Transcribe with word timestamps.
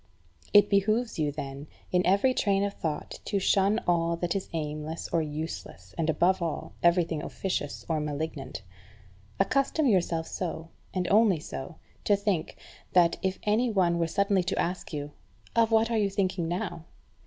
It 0.51 0.67
behoves 0.67 1.19
you, 1.19 1.31
then, 1.31 1.67
in 1.91 2.03
every 2.07 2.33
train 2.33 2.63
of 2.63 2.73
thought 2.73 3.19
to 3.25 3.37
shun 3.37 3.79
all 3.87 4.15
that 4.17 4.35
is 4.35 4.49
aimless 4.51 5.07
or 5.09 5.21
useless, 5.21 5.93
and, 5.95 6.09
above 6.09 6.41
all, 6.41 6.73
everything 6.81 7.21
officious 7.21 7.85
or 7.87 7.99
malignant. 7.99 8.63
Accustom 9.39 9.85
yourself 9.85 10.25
so, 10.25 10.69
and 10.91 11.07
only 11.09 11.39
so, 11.39 11.75
to 12.05 12.15
think, 12.15 12.57
that, 12.93 13.17
if 13.21 13.37
any 13.43 13.69
one 13.69 13.99
were 13.99 14.07
suddenly 14.07 14.41
to 14.45 14.57
ask 14.57 14.91
you, 14.91 15.11
"Of 15.55 15.69
what 15.69 15.91
are 15.91 15.97
you 15.99 16.09
thinking 16.09 16.47
now?" 16.47 16.85